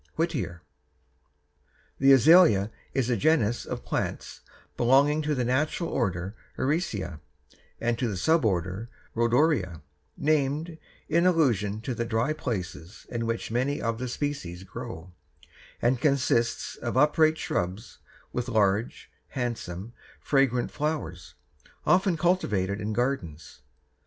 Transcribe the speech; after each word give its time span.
Whittier. 0.15 0.63
The 1.99 2.11
azalea 2.13 2.71
is 2.91 3.07
a 3.11 3.15
genus 3.15 3.67
of 3.67 3.85
plants 3.85 4.41
belonging 4.75 5.21
to 5.21 5.35
the 5.35 5.45
natural 5.45 5.91
order 5.91 6.35
Ericeæ 6.57 7.19
and 7.79 7.99
to 7.99 8.07
the 8.07 8.17
sub 8.17 8.43
order 8.43 8.89
Rhodoreæ 9.15 9.83
named 10.17 10.79
in 11.07 11.27
allusion 11.27 11.81
to 11.81 11.93
the 11.93 12.03
dry 12.03 12.33
places 12.33 13.05
in 13.11 13.27
which 13.27 13.51
many 13.51 13.79
of 13.79 13.99
the 13.99 14.07
species 14.07 14.63
grow, 14.63 15.11
and 15.83 16.01
consists 16.01 16.75
of 16.77 16.97
upright 16.97 17.37
shrubs 17.37 17.99
with 18.33 18.49
large, 18.49 19.11
handsome, 19.27 19.93
fragrant 20.19 20.71
flowers, 20.71 21.35
often 21.85 22.17
cultivated 22.17 22.81
in 22.81 22.91
gardens. 22.93 23.61